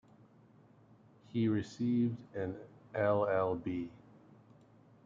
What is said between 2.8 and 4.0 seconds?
ll.b.